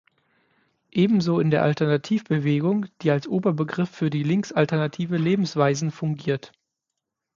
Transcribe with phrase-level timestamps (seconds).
[0.89, 6.53] Ebenso in der Alternativbewegung, die als Oberbegriff für links-alternative Lebensweisen fungiert.